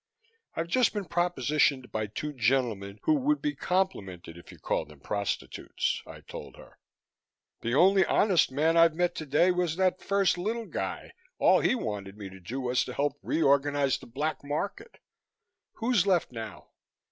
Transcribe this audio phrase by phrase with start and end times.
[0.55, 4.99] "I've just been propositioned by two gentlemen who would be complimented if you called them
[4.99, 6.79] prostitutes," I told her.
[7.61, 11.11] "The only honest man I've met today was that first little guy.
[11.37, 14.97] All he wanted me to do was to help reorganize the Black Market.
[15.73, 16.71] Who's left now?"